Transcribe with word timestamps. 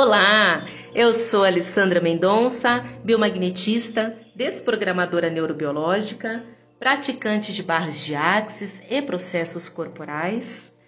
Olá, 0.00 0.64
eu 0.94 1.12
sou 1.12 1.44
Alessandra 1.44 2.00
Mendonça, 2.00 2.84
biomagnetista, 3.02 4.16
desprogramadora 4.32 5.28
neurobiológica, 5.28 6.44
praticante 6.78 7.52
de 7.52 7.64
barras 7.64 8.04
de 8.04 8.14
axis 8.14 8.80
e 8.88 9.02
processos 9.02 9.68
corporais 9.68 10.78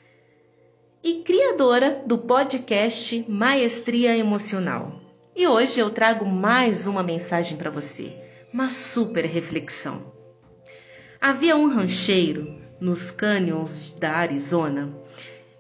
e 1.03 1.25
criadora 1.25 2.05
do 2.07 2.19
podcast 2.19 3.25
Maestria 3.29 4.17
Emocional. 4.17 5.01
E 5.35 5.45
hoje 5.45 5.81
eu 5.81 5.91
trago 5.91 6.25
mais 6.25 6.87
uma 6.87 7.03
mensagem 7.03 7.59
para 7.59 7.69
você, 7.69 8.15
uma 8.55 8.71
super 8.71 9.25
reflexão. 9.25 10.13
Havia 11.21 11.57
um 11.57 11.67
rancheiro 11.67 12.63
nos 12.81 13.11
cânions 13.11 13.93
da 13.93 14.13
Arizona 14.13 14.97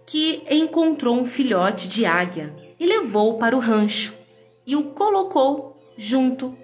que 0.07 0.45
encontrou 0.49 1.17
um 1.17 1.27
filhote 1.27 1.89
de 1.89 2.07
águia 2.07 2.70
e 2.81 2.87
levou 2.87 3.37
para 3.37 3.55
o 3.55 3.61
rancho 3.61 4.15
e 4.67 4.75
o 4.75 4.85
colocou 4.85 5.77
junto 5.99 6.57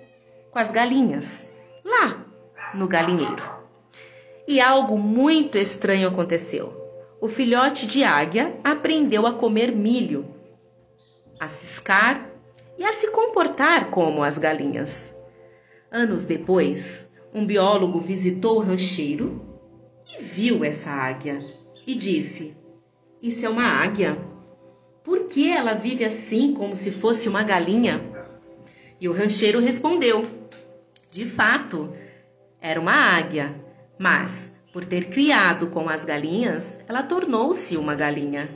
com 0.51 0.59
as 0.59 0.71
galinhas, 0.71 1.53
lá 1.85 2.25
no 2.75 2.89
galinheiro. 2.89 3.43
E 4.49 4.59
algo 4.59 4.97
muito 4.97 5.59
estranho 5.59 6.09
aconteceu. 6.09 6.73
O 7.21 7.29
filhote 7.29 7.87
de 7.87 8.03
águia 8.03 8.59
aprendeu 8.65 9.27
a 9.27 9.35
comer 9.35 9.73
milho, 9.73 10.35
a 11.39 11.49
ciscar 11.49 12.31
e 12.79 12.85
a 12.85 12.93
se 12.93 13.11
comportar 13.11 13.91
como 13.91 14.23
as 14.23 14.39
galinhas. 14.39 15.21
Anos 15.91 16.25
depois, 16.25 17.13
um 17.35 17.45
biólogo 17.45 18.01
visitou 18.01 18.57
o 18.57 18.61
rancheiro 18.61 19.45
e 20.17 20.23
viu 20.23 20.65
essa 20.65 20.91
águia 20.91 21.45
e 21.87 21.95
disse: 21.95 22.57
Isso 23.21 23.45
é 23.45 23.49
uma 23.49 23.65
águia? 23.65 24.36
Por 25.07 25.29
que 25.29 25.49
ela 25.49 25.73
vive 25.73 26.05
assim, 26.05 26.53
como 26.53 26.75
se 26.75 26.91
fosse 26.91 27.29
uma 27.29 27.45
galinha? 27.45 28.03
E 29.01 29.09
o 29.09 29.13
rancheiro 29.13 29.61
respondeu: 29.61 30.27
De 31.13 31.25
fato, 31.25 31.93
era 32.61 32.81
uma 32.81 32.91
águia, 32.91 33.55
mas 33.97 34.61
por 34.73 34.85
ter 34.85 35.05
criado 35.09 35.69
com 35.69 35.89
as 35.89 36.05
galinhas, 36.05 36.85
ela 36.89 37.05
tornou-se 37.05 37.77
uma 37.77 37.95
galinha. 37.95 38.51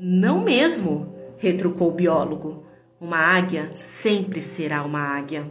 Não 0.00 0.40
mesmo, 0.40 1.14
retrucou 1.36 1.90
o 1.90 1.94
biólogo. 1.94 2.66
Uma 3.00 3.18
águia 3.18 3.70
sempre 3.76 4.42
será 4.42 4.82
uma 4.82 4.98
águia. 4.98 5.48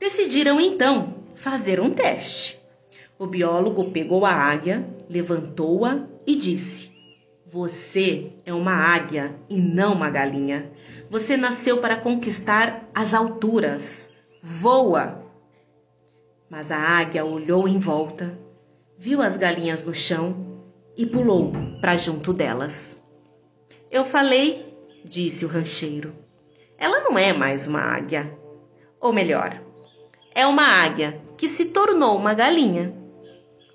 Decidiram 0.00 0.58
então 0.58 1.16
fazer 1.34 1.80
um 1.80 1.90
teste. 1.90 2.58
O 3.18 3.26
biólogo 3.26 3.90
pegou 3.90 4.24
a 4.24 4.32
águia, 4.32 4.86
levantou-a 5.06 6.08
e 6.26 6.34
disse: 6.34 6.95
você 7.48 8.32
é 8.44 8.52
uma 8.52 8.72
águia 8.72 9.38
e 9.48 9.60
não 9.60 9.92
uma 9.92 10.10
galinha. 10.10 10.72
Você 11.08 11.36
nasceu 11.36 11.80
para 11.80 11.96
conquistar 11.96 12.90
as 12.92 13.14
alturas. 13.14 14.16
Voa! 14.42 15.22
Mas 16.50 16.72
a 16.72 16.76
águia 16.76 17.24
olhou 17.24 17.68
em 17.68 17.78
volta, 17.78 18.36
viu 18.98 19.22
as 19.22 19.36
galinhas 19.36 19.86
no 19.86 19.94
chão 19.94 20.64
e 20.96 21.06
pulou 21.06 21.52
para 21.80 21.96
junto 21.96 22.32
delas. 22.32 23.04
Eu 23.90 24.04
falei, 24.04 24.76
disse 25.04 25.44
o 25.44 25.48
rancheiro. 25.48 26.14
Ela 26.76 27.00
não 27.00 27.16
é 27.16 27.32
mais 27.32 27.68
uma 27.68 27.80
águia. 27.80 28.36
Ou 29.00 29.12
melhor, 29.12 29.62
é 30.34 30.44
uma 30.44 30.64
águia 30.64 31.22
que 31.36 31.46
se 31.46 31.66
tornou 31.66 32.16
uma 32.16 32.34
galinha. 32.34 32.92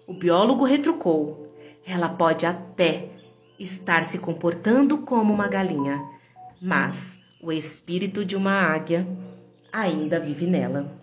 O 0.05 0.13
biólogo 0.13 0.65
retrucou. 0.65 1.55
Ela 1.85 2.09
pode 2.09 2.45
até 2.45 3.11
estar 3.61 4.05
se 4.05 4.19
comportando 4.19 4.99
como 4.99 5.33
uma 5.33 5.47
galinha, 5.47 6.03
mas 6.61 7.23
o 7.41 7.51
espírito 7.51 8.25
de 8.25 8.35
uma 8.35 8.53
águia 8.53 9.07
ainda 9.71 10.19
vive 10.19 10.47
nela. 10.47 10.99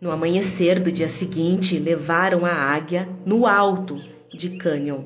No 0.00 0.10
amanhecer 0.10 0.78
do 0.78 0.92
dia 0.92 1.08
seguinte, 1.08 1.78
levaram 1.78 2.44
a 2.44 2.52
águia 2.52 3.08
no 3.24 3.46
alto 3.46 4.00
de 4.32 4.50
Canyon. 4.50 5.04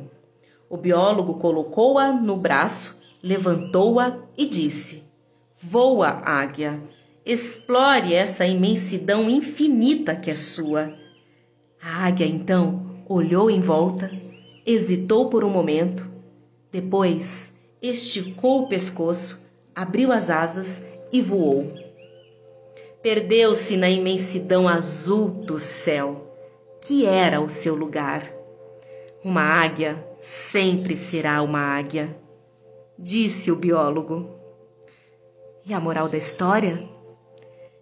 O 0.68 0.76
biólogo 0.76 1.34
colocou-a 1.34 2.12
no 2.12 2.36
braço, 2.36 3.00
levantou-a 3.22 4.18
e 4.36 4.46
disse: 4.46 5.04
Voa, 5.58 6.08
águia, 6.24 6.82
explore 7.24 8.12
essa 8.12 8.46
imensidão 8.46 9.30
infinita 9.30 10.14
que 10.14 10.30
é 10.30 10.34
sua. 10.34 10.92
A 11.80 12.06
águia 12.06 12.26
então 12.26 13.04
olhou 13.08 13.50
em 13.50 13.60
volta 13.60 14.29
hesitou 14.66 15.28
por 15.28 15.44
um 15.44 15.50
momento, 15.50 16.08
depois 16.70 17.60
esticou 17.82 18.62
o 18.62 18.68
pescoço, 18.68 19.42
abriu 19.74 20.12
as 20.12 20.30
asas 20.30 20.86
e 21.12 21.20
voou. 21.20 21.72
Perdeu-se 23.02 23.76
na 23.76 23.88
imensidão 23.88 24.68
azul 24.68 25.28
do 25.28 25.58
céu, 25.58 26.36
que 26.82 27.06
era 27.06 27.40
o 27.40 27.48
seu 27.48 27.74
lugar. 27.74 28.30
Uma 29.24 29.42
águia 29.42 30.04
sempre 30.20 30.94
será 30.94 31.42
uma 31.42 31.60
águia, 31.60 32.14
disse 32.98 33.50
o 33.50 33.56
biólogo. 33.56 34.28
E 35.64 35.72
a 35.72 35.80
moral 35.80 36.08
da 36.08 36.18
história 36.18 36.88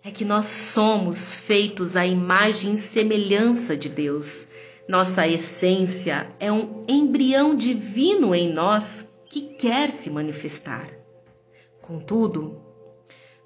é 0.04 0.10
que 0.10 0.24
nós 0.24 0.46
somos 0.46 1.34
feitos 1.34 1.96
à 1.96 2.06
imagem 2.06 2.74
e 2.74 2.78
semelhança 2.78 3.76
de 3.76 3.88
Deus 3.88 4.48
nossa 4.88 5.28
essência 5.28 6.26
é 6.40 6.50
um 6.50 6.82
embrião 6.88 7.54
divino 7.54 8.34
em 8.34 8.50
nós 8.50 9.12
que 9.28 9.42
quer 9.42 9.90
se 9.90 10.08
manifestar. 10.08 10.88
Contudo, 11.82 12.62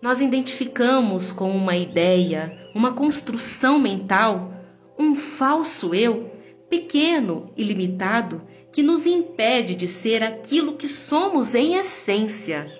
nós 0.00 0.20
identificamos 0.20 1.32
com 1.32 1.50
uma 1.50 1.76
ideia, 1.76 2.70
uma 2.72 2.94
construção 2.94 3.80
mental, 3.80 4.54
um 4.96 5.16
falso 5.16 5.92
eu, 5.92 6.30
pequeno 6.70 7.52
e 7.56 7.64
limitado, 7.64 8.42
que 8.70 8.80
nos 8.80 9.04
impede 9.04 9.74
de 9.74 9.88
ser 9.88 10.22
aquilo 10.22 10.76
que 10.76 10.86
somos 10.86 11.56
em 11.56 11.74
essência. 11.74 12.70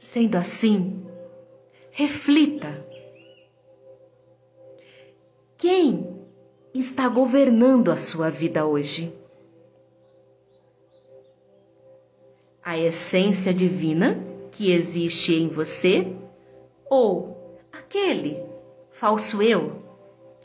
Sendo 0.00 0.34
assim, 0.34 1.00
reflita. 1.92 2.84
Quem 5.56 6.15
está 6.78 7.08
governando 7.08 7.90
a 7.90 7.96
sua 7.96 8.30
vida 8.30 8.66
hoje? 8.66 9.12
A 12.62 12.78
essência 12.78 13.54
divina 13.54 14.18
que 14.50 14.72
existe 14.72 15.34
em 15.34 15.48
você 15.48 16.16
ou 16.90 17.58
aquele 17.72 18.42
falso 18.90 19.42
eu 19.42 19.82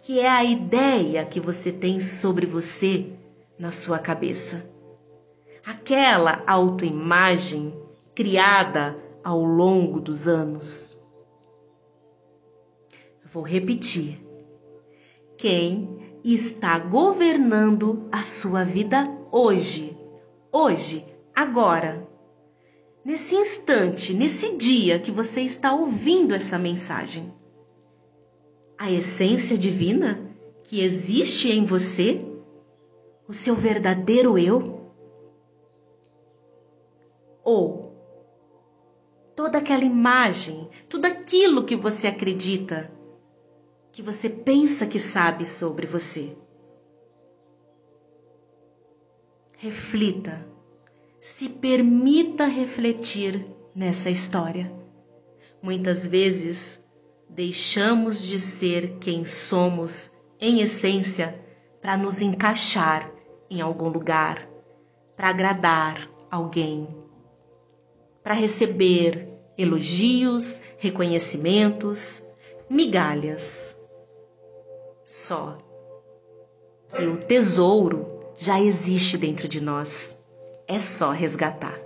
que 0.03 0.19
é 0.19 0.27
a 0.27 0.43
ideia 0.43 1.25
que 1.25 1.39
você 1.39 1.71
tem 1.71 1.99
sobre 1.99 2.45
você 2.45 3.07
na 3.57 3.71
sua 3.71 3.99
cabeça? 3.99 4.67
Aquela 5.63 6.43
autoimagem 6.47 7.79
criada 8.15 8.97
ao 9.23 9.43
longo 9.43 9.99
dos 9.99 10.27
anos. 10.27 10.99
Vou 13.23 13.43
repetir. 13.43 14.19
Quem 15.37 16.00
está 16.23 16.77
governando 16.77 18.07
a 18.11 18.23
sua 18.23 18.63
vida 18.63 19.09
hoje, 19.31 19.97
hoje, 20.51 21.05
agora. 21.33 22.07
Nesse 23.03 23.35
instante, 23.35 24.13
nesse 24.13 24.55
dia 24.55 24.99
que 24.99 25.11
você 25.11 25.41
está 25.41 25.73
ouvindo 25.73 26.35
essa 26.35 26.57
mensagem. 26.59 27.33
A 28.77 28.91
essência 28.91 29.57
divina 29.57 30.21
que 30.63 30.81
existe 30.81 31.51
em 31.51 31.65
você, 31.65 32.23
o 33.27 33.33
seu 33.33 33.55
verdadeiro 33.55 34.37
eu? 34.37 34.91
Ou 37.43 37.91
toda 39.35 39.57
aquela 39.57 39.83
imagem, 39.83 40.69
tudo 40.87 41.05
aquilo 41.05 41.63
que 41.63 41.75
você 41.75 42.07
acredita 42.07 42.91
que 44.01 44.05
você 44.05 44.27
pensa 44.27 44.87
que 44.87 44.97
sabe 44.97 45.45
sobre 45.45 45.85
você. 45.85 46.35
Reflita, 49.57 50.43
se 51.21 51.47
permita 51.47 52.45
refletir 52.45 53.45
nessa 53.75 54.09
história. 54.09 54.73
Muitas 55.61 56.07
vezes 56.07 56.83
deixamos 57.29 58.23
de 58.23 58.39
ser 58.39 58.97
quem 58.97 59.23
somos 59.23 60.17
em 60.39 60.61
essência 60.61 61.39
para 61.79 61.95
nos 61.95 62.23
encaixar 62.23 63.07
em 63.51 63.61
algum 63.61 63.87
lugar, 63.87 64.49
para 65.15 65.29
agradar 65.29 66.09
alguém, 66.31 66.87
para 68.23 68.33
receber 68.33 69.29
elogios, 69.55 70.61
reconhecimentos, 70.79 72.23
migalhas 72.67 73.79
só 75.11 75.57
que 76.87 77.03
o 77.03 77.17
tesouro 77.17 78.33
já 78.37 78.61
existe 78.61 79.17
dentro 79.17 79.45
de 79.45 79.59
nós. 79.59 80.23
É 80.65 80.79
só 80.79 81.11
resgatar. 81.11 81.77